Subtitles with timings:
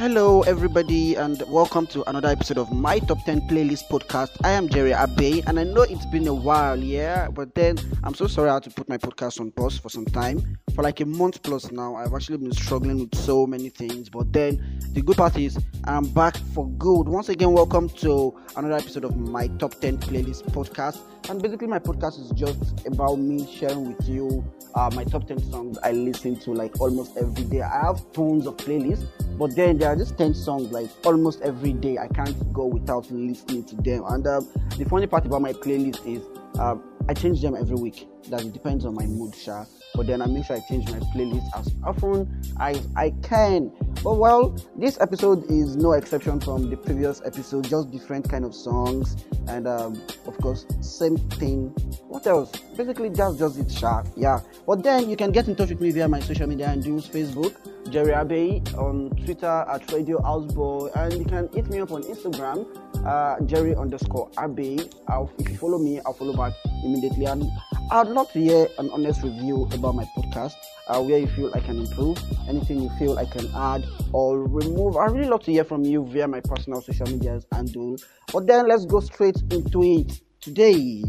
[0.00, 4.30] Hello, everybody, and welcome to another episode of my Top 10 Playlist podcast.
[4.42, 8.14] I am Jerry Abbey, and I know it's been a while, yeah, but then I'm
[8.14, 10.56] so sorry I had to put my podcast on pause for some time.
[10.74, 14.32] For like a month plus now, I've actually been struggling with so many things, but
[14.32, 17.06] then the good part is I'm back for good.
[17.06, 20.96] Once again, welcome to another episode of my Top 10 Playlist podcast.
[21.28, 24.42] And basically, my podcast is just about me sharing with you
[24.74, 27.62] uh, my top 10 songs I listen to like almost every day.
[27.62, 29.06] I have tons of playlists,
[29.40, 31.96] but then there are just 10 songs like almost every day.
[31.96, 34.04] I can't go without listening to them.
[34.06, 36.22] And um, the funny part about my playlist is
[36.60, 38.06] um, I change them every week.
[38.28, 39.66] That depends on my mood, sure.
[39.94, 43.72] But then I make sure I change my playlist as often as I can.
[44.04, 47.66] But well, this episode is no exception from the previous episode.
[47.66, 51.68] Just different kind of songs, and um, of course, same thing.
[52.08, 52.52] What else?
[52.76, 54.06] Basically, that's just it, sharp.
[54.16, 54.40] Yeah.
[54.66, 57.08] But then you can get in touch with me via my social media and use
[57.08, 57.56] Facebook,
[57.88, 62.66] Jerry Abbey, on Twitter at Radio Houseboy, and you can hit me up on Instagram,
[63.06, 64.30] uh, Jerry underscore.
[64.36, 66.52] I'll, if you follow me, I'll follow back
[66.84, 67.24] immediately.
[67.24, 67.50] And
[67.90, 70.54] I'd love to hear an honest review about my podcast,
[70.86, 74.96] uh, where you feel I can improve, anything you feel I can add or remove.
[74.96, 77.96] I really love to hear from you via my personal social medias and do.
[78.32, 81.02] But then let's go straight into it today.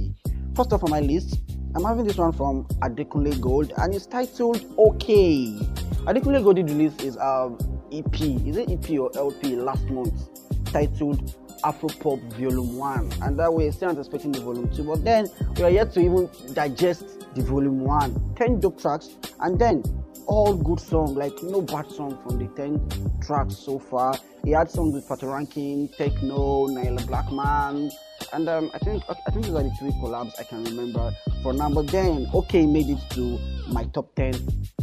[0.56, 1.40] First off on my list,
[1.76, 5.71] I'm having this one from Adekunle Gold, and it's titled "Okay."
[6.06, 7.60] Adekunle Gold did release his um,
[7.92, 10.30] EP, is it EP or LP last month,
[10.66, 13.12] titled Afropop Volume 1.
[13.22, 14.84] And that way, still not expecting the Volume 2.
[14.84, 15.28] But then,
[15.58, 18.34] we are yet to even digest the Volume 1.
[18.36, 19.10] 10 dope tracks,
[19.42, 19.84] and then
[20.26, 24.18] all good songs, like no bad song from the 10 tracks so far.
[24.44, 27.92] He had songs with Pato Ranking, Tekno, Nailah Blackman,
[28.34, 31.54] and um, I think I think these are the three collabs I can remember for
[31.54, 31.70] now.
[31.70, 33.40] But then, okay, made it to
[33.72, 34.34] my top 10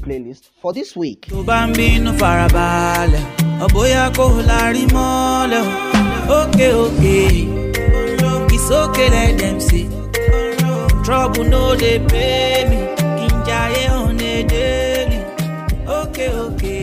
[0.00, 1.20] playlist for this week.
[1.30, 3.24] tó bá ń bínú farabalẹ̀
[3.64, 5.70] ọ̀bóyá kò lárí mọ́lẹ̀ o.
[6.38, 7.18] òkè òkè
[8.54, 9.84] it's okay let them say
[11.04, 12.78] trouble no dey pay me
[13.18, 15.18] kí n jayé on a daily
[15.98, 16.76] òkè òkè.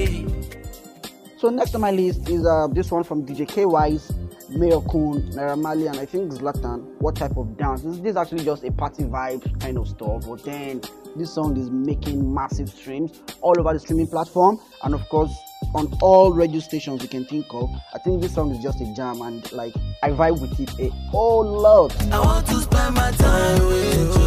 [1.39, 4.07] So next on my list is uh, this one from DJ K Wise,
[4.55, 6.83] Mayorkun, Naira and I think Zlatan.
[6.99, 7.81] What type of dance?
[7.81, 10.25] This, this is actually just a party vibe kind of stuff.
[10.27, 10.81] But then
[11.17, 15.31] this song is making massive streams all over the streaming platform, and of course
[15.73, 17.69] on all radio stations you can think of.
[17.93, 20.89] I think this song is just a jam, and like I vibe with it a
[21.09, 21.93] whole lot.
[22.11, 24.25] I want to spend my time with you.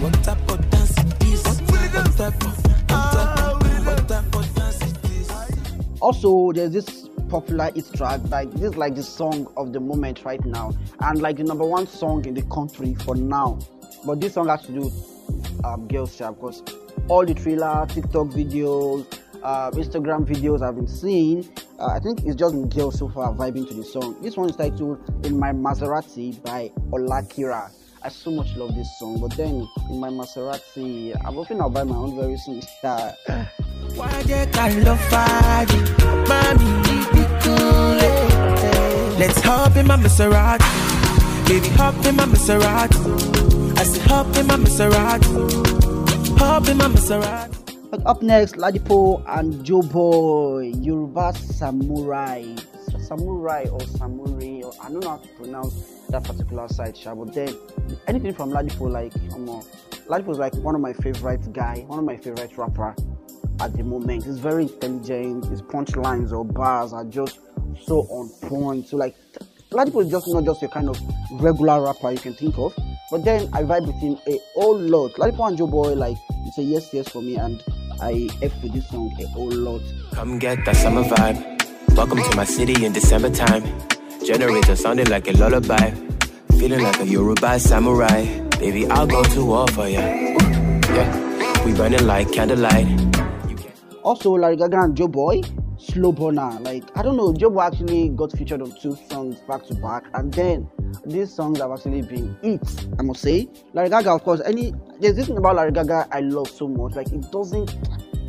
[0.00, 1.60] What type of dance is this?
[1.60, 2.68] What type of,
[6.00, 10.24] also there's this popular hit track like this is like the song of the moment
[10.24, 10.72] right now.
[11.00, 13.58] And like the number one song in the country for now.
[14.06, 14.92] But this song has to do
[15.64, 16.62] um, girls chat because
[17.08, 19.06] all the thriller tiktok videos
[19.42, 23.66] uh, instagram videos i've been seeing uh, i think it's just girls so far vibing
[23.66, 24.16] to the song.
[24.22, 29.18] This one is titled in my maserati by olakira I so much love this song,
[29.20, 32.62] but then in my Maserati, I'm hoping I'll buy my own very soon.
[32.82, 33.14] Yeah.
[33.98, 35.78] Wá jẹ́ ká lọ fàájì,
[36.28, 39.18] mami ibi kúnlẹ̀.
[39.20, 40.70] Let's hop in my Maserati,
[41.48, 42.98] baby hop in my Maserati.
[43.80, 45.30] I said hop in my Maserati,
[46.38, 47.56] hop in my Maserati.
[47.90, 51.26] But up next, Ladipoe and Joeboy, Yoruba
[51.58, 52.44] Samurai.
[53.08, 55.74] Samurai or Samuri, or I don't know how to pronounce
[56.08, 57.54] that particular side, sha, but then
[58.06, 59.62] anything from Ladipoe, like, um, uh,
[60.08, 62.94] Ladipoe is like one of my favorite guy, one of my favorite rapper
[63.60, 64.24] at the moment.
[64.24, 67.40] He's very intelligent, his punchlines or bars are just
[67.82, 68.88] so on point.
[68.88, 69.14] So, like,
[69.70, 70.98] Ladipoe is just not just a kind of
[71.32, 72.74] regular rapper you can think of,
[73.10, 75.12] but then I vibe with him a whole lot.
[75.18, 77.62] Ladipoe and Joeboy, like, it's a yes, yes for me, and
[78.00, 79.82] I F with this song a whole lot.
[80.12, 81.94] Come get that summer vibe.
[81.94, 83.64] Welcome to my city in December time.
[84.28, 85.90] Generator sounding like a lullaby.
[86.58, 88.26] Feeling like a Yoruba samurai.
[88.60, 90.00] Baby, I'll go to war for ya.
[90.00, 92.86] Yeah, we burning like candlelight.
[94.02, 96.60] Also, Larry Gaga and Joeboy, Slow Burner.
[96.60, 100.30] Like, I don't know, Joeboy actually got featured on two songs back to back, and
[100.34, 100.68] then
[101.06, 103.48] these songs have actually been hits, I must say.
[103.72, 106.94] Larry Gaga, of course, any there's this thing about Larry Gaga I love so much.
[106.96, 107.74] Like, it doesn't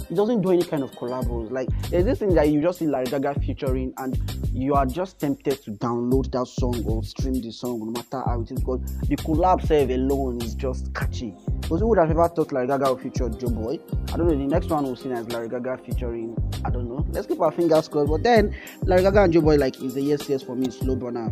[0.09, 1.51] it doesn't do any kind of collabos.
[1.51, 4.17] Like, there's this thing that you just see Larry Gaga featuring, and
[4.51, 8.41] you are just tempted to download that song or stream the song, no matter how
[8.41, 8.59] it is.
[8.59, 11.33] Because the collab serve alone is just catchy.
[11.61, 13.79] Because who would have ever thought Larry Gaga would feature Joeboy?
[14.13, 14.35] I don't know.
[14.35, 16.35] The next one we'll see as Larry Gaga featuring,
[16.65, 17.05] I don't know.
[17.11, 18.09] Let's keep our fingers crossed.
[18.09, 21.31] But then, Larry Gaga and Joeboy, like, is a yes, yes for me, slow burner.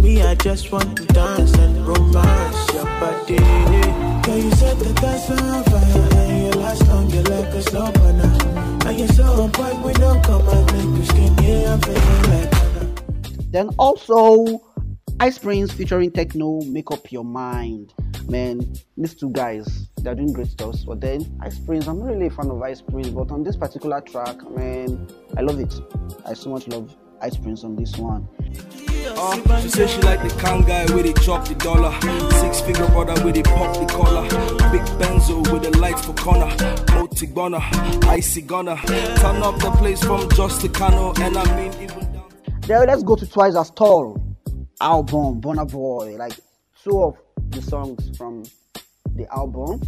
[0.00, 3.36] Me, I just want to dance and romance your body.
[4.22, 5.69] Girl, you the dance on
[13.50, 14.60] Then also,
[15.18, 17.94] Ice Prince featuring Tekno, Make Up Your Mind.
[18.28, 20.76] Man, these two guys, they're doing great stuff.
[20.86, 23.56] But then, Ice Prince, I'm not really a fan of Ice Prince, but on this
[23.56, 25.74] particular track, man, I love it.
[26.26, 28.28] I so much love Ice Prince on this one.
[29.06, 31.92] Uh, she say she like the kind guy with it chop the dollar.
[32.40, 34.22] Six finger brother with it pop the collar.
[34.72, 36.48] Big benzo with the lights for corner.
[36.94, 37.60] Multi gunner,
[38.08, 38.76] icy gunner.
[38.76, 41.12] Turn up the place from just the cano.
[41.20, 42.28] And I mean, even down.
[42.62, 44.30] Then let's go to Twice as Tall
[44.80, 46.16] album, Burna Boy.
[46.16, 46.34] Like
[46.82, 47.18] two of
[47.50, 48.44] the songs from
[49.14, 49.80] the album.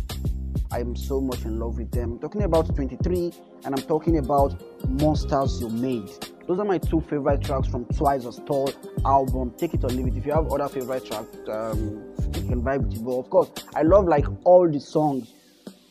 [0.70, 2.12] I'm so much in love with them.
[2.12, 3.32] I'm talking about 23
[3.64, 6.10] and I'm talking about Monsters You Made.
[6.46, 8.72] Those are my two favorite tracks from Twice as Tall
[9.04, 9.52] album.
[9.56, 10.16] Take it or leave it.
[10.16, 12.02] If you have other favorite tracks, um,
[12.34, 13.04] you can vibe with it.
[13.04, 15.34] But of course, I love like all the songs,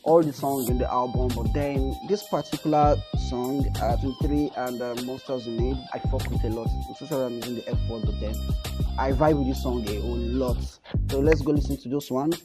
[0.02, 1.28] all the songs in the album.
[1.34, 2.96] But then this particular
[3.30, 6.68] song, uh, 23 and uh, Monsters in Made, I fuck with a lot.
[6.88, 8.34] I'm so sorry I'm using the F word, but then
[8.98, 10.58] I vibe with this song a whole lot.
[11.10, 12.42] So let's go listen to those ones.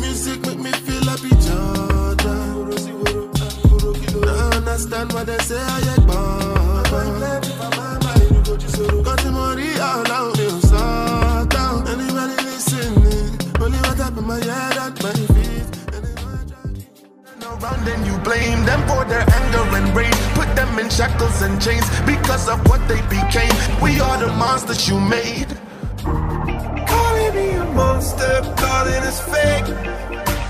[0.00, 2.01] Music make me feel happy, Jordan.
[4.72, 6.86] Understand what they say, I get bored.
[9.04, 11.86] Got the money all out, you saw down.
[11.86, 13.38] Anybody listening?
[13.60, 14.96] Only what up in my head at
[17.84, 20.20] then you blame them for their anger and rage.
[20.32, 23.52] Put them in shackles and chains because of what they became.
[23.82, 25.48] We are the monsters you made.
[26.02, 29.68] Calling me a monster, calling us fake.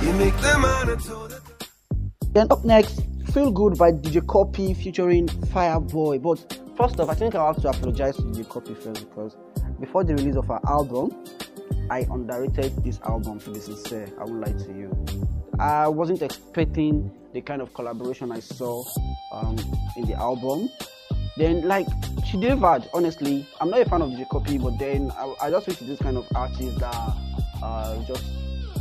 [0.00, 1.40] You make them monitor.
[2.32, 3.02] Then up next,
[3.32, 6.20] Feel Good by DJ Cuppy featuring Fireboy.
[6.20, 9.36] But first off, I think I have to apologize to DJ Cuppy first because
[9.80, 11.24] before the release of our album,
[11.88, 14.12] I underrated this album to be sincere.
[14.20, 15.06] I won't lie to you.
[15.58, 18.84] I wasn't expecting the kind of collaboration I saw
[19.32, 19.56] um,
[19.96, 20.68] in the album.
[21.38, 21.86] Then, like,
[22.26, 23.46] she delivered, honestly.
[23.62, 26.18] I'm not a fan of DJ Cuppy, but then I, I just wish this kind
[26.18, 27.16] of artist that
[27.62, 28.26] uh, just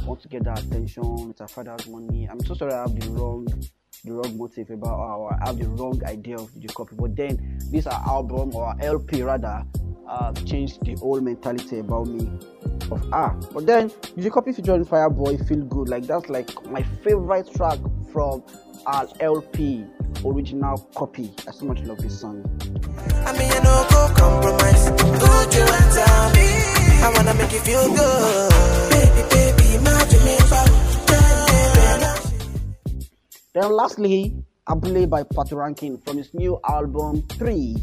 [0.06, 1.30] want to get that attention.
[1.30, 2.28] It's her father's money.
[2.30, 3.48] I'm so sorry I have the wrong
[4.04, 6.98] the wrong motive about or have the wrong idea of DJ Cuppy.
[6.98, 9.64] But then this album or LP rather
[10.08, 12.30] uh, changed the whole mentality about me
[12.90, 13.38] of her.
[13.54, 15.90] But then DJ Cuppy featuring Fireboy feel good.
[15.90, 17.80] Like that's like my favorite track
[18.12, 18.44] from
[18.86, 19.86] our LP
[20.26, 21.32] original copy.
[21.48, 22.44] I so much love this song.
[23.26, 24.86] I mean, you know, go compromise.
[24.88, 25.66] You
[26.36, 26.48] me.
[27.04, 28.52] I wanna make you feel good.
[28.92, 29.62] Baby, baby,
[33.62, 34.34] Then lastly,
[34.68, 37.76] Abule by Pat Rankin from his new album 3.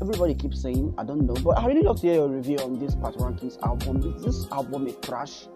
[0.00, 2.80] Everybody keeps saying, I don't know, but I really love to hear your review on
[2.80, 4.02] this Pat Rankin's album.
[4.16, 5.46] Is this album a trash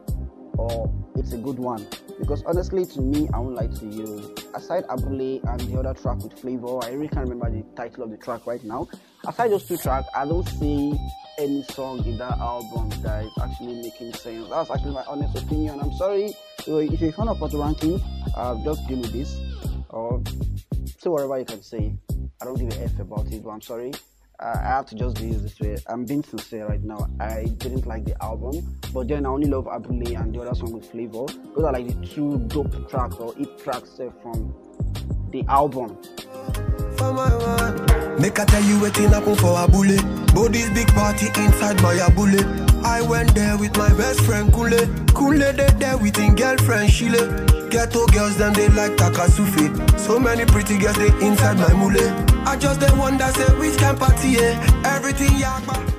[0.56, 1.84] or it's a good one?
[2.20, 4.36] Because honestly, to me, I won't lie to you.
[4.54, 8.12] Aside Abule and the other track with Flavour, I really can't remember the title of
[8.12, 8.88] the track right now.
[9.26, 10.96] Aside those two tracks, I don't see
[11.40, 14.48] any song in that album that is actually making sense.
[14.48, 15.80] That's actually my honest opinion.
[15.80, 16.36] I'm sorry
[16.68, 18.00] if you're a fan of Pat Rankin,
[18.34, 19.38] uh, just deal with this
[19.96, 20.22] or
[20.98, 21.94] say whatever you can say.
[22.40, 23.92] I don't give a f about it, but I'm sorry.
[24.38, 25.78] Uh, I have to just do this way.
[25.86, 27.08] I'm being sincere right now.
[27.18, 30.72] I didn't like the album, but then I only love Abule and the other song
[30.72, 31.24] with Flavour.
[31.54, 34.54] Those are like the two dope tracks or hit tracks uh, from
[35.30, 35.96] the album.
[38.20, 39.96] Make I tell you wetin happen for Abule.
[40.34, 42.65] Body's big party inside my Abule.
[42.86, 44.86] I went there with my best friend Kule.
[45.08, 47.68] Kule they there with him girlfriend Shile.
[47.68, 49.98] Ghetto girls them they like Takasufi.
[49.98, 52.08] So many pretty girls they inside my mule.
[52.46, 54.82] I just they wonder say which can party yeah.
[54.84, 55.96] Everything yakba.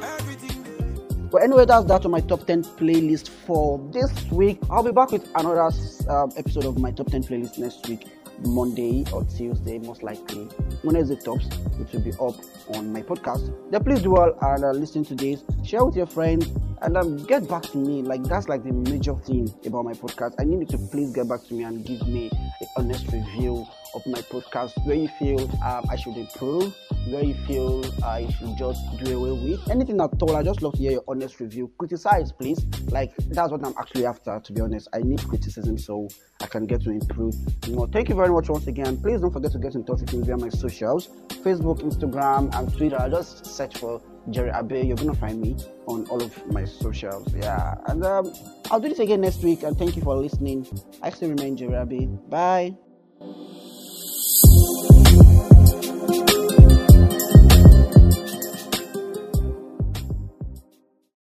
[1.29, 4.57] But anyway, that's that on my top 10 playlist for this week.
[4.69, 5.69] I'll be back with another
[6.07, 8.05] um, episode of my top 10 playlist next week,
[8.45, 10.45] Monday or Tuesday, most likely.
[10.83, 11.47] When it tops,
[11.81, 12.39] it will be up
[12.77, 13.53] on my podcast.
[13.71, 16.49] Then please do all and uh, listen to this, share with your friends,
[16.81, 18.01] and um, get back to me.
[18.01, 20.35] Like that's like the major thing about my podcast.
[20.39, 22.29] I need you to please get back to me and give me
[22.61, 26.75] an honest review of my podcast where you feel um, I should improve,
[27.07, 29.69] where you feel I should just do away with.
[29.69, 31.71] Anything at all, I just love to hear your honest review.
[31.77, 32.65] Criticize, please.
[32.91, 34.87] Like that's what I'm actually after, to be honest.
[34.93, 36.07] I need criticism so
[36.41, 37.35] I can get to improve
[37.69, 37.87] more.
[37.87, 38.97] Thank you very much once again.
[38.97, 41.09] Please don't forget to get in touch with me via my socials
[41.47, 42.99] Facebook, Instagram, and Twitter.
[42.99, 44.85] I just search for Jerry Abe.
[44.85, 45.55] You're gonna find me
[45.87, 47.33] on all of my socials.
[47.33, 48.33] Yeah, and um,
[48.71, 49.63] I'll do this again next week.
[49.63, 50.67] And thank you for listening.
[51.01, 52.29] I still remain Jerry Abe.
[52.29, 52.75] Bye.